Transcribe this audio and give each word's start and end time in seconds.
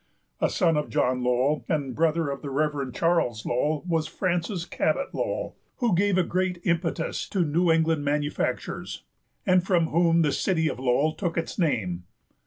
A 0.39 0.49
son 0.49 0.77
of 0.77 0.89
John 0.89 1.23
Lowell 1.23 1.63
and 1.69 1.93
brother 1.93 2.29
of 2.31 2.41
the 2.41 2.49
Rev. 2.49 2.91
Charles 2.91 3.45
Lowell 3.45 3.83
was 3.87 4.07
Francis 4.07 4.65
Cabot 4.65 5.13
Lowell, 5.13 5.55
who 5.75 5.93
gave 5.93 6.17
a 6.17 6.23
great 6.23 6.59
impetus 6.63 7.29
to 7.29 7.45
New 7.45 7.71
England 7.71 8.03
manufactures, 8.03 9.03
and 9.45 9.63
from 9.63 9.89
whom 9.89 10.23
the 10.23 10.31
city 10.31 10.67
of 10.67 10.79
Lowell 10.79 11.13
took 11.13 11.37
its 11.37 11.59
name. 11.59 12.05